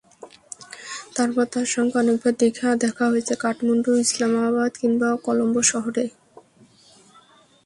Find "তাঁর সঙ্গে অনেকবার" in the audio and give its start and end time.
1.53-2.33